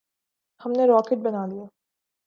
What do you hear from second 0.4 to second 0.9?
ہم نے